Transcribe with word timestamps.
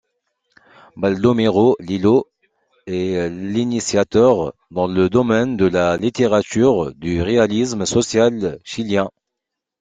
Baldomero 0.95 1.75
Lillo 1.79 2.27
est 2.87 3.29
l’initiateur, 3.29 4.51
dans 4.71 4.87
le 4.87 5.11
domaine 5.11 5.55
de 5.57 5.65
la 5.67 5.97
littérature, 5.97 6.91
du 6.95 7.21
réalisme 7.21 7.85
social 7.85 8.57
chilien. 8.63 9.11